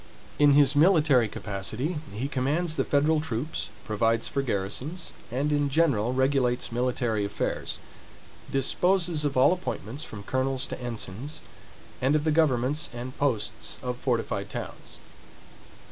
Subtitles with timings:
[0.39, 6.11] In his military capacity he commands the federal troops, provides for garrisons, and in general
[6.11, 7.77] regulates military affairs;
[8.51, 11.41] disposes of all appointments, from colonels to ensigns,
[12.01, 14.97] and of the governments and posts of fortified towns.